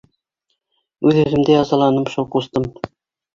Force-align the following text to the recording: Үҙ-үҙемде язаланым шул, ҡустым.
Үҙ-үҙемде 1.09 1.53
язаланым 1.59 2.09
шул, 2.15 2.29
ҡустым. 2.37 2.67